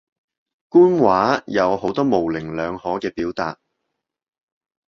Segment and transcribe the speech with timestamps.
[0.67, 3.59] 官話有好多模棱兩可嘅表達